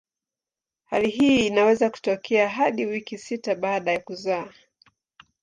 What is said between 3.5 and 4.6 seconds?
baada ya kuzaa.